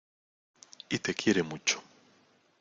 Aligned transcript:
Y 0.89 0.97
te 0.97 1.13
quiere 1.13 1.43
mucho. 1.43 1.79